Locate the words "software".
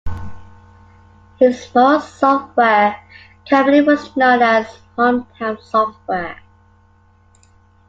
1.99-2.99, 5.63-6.41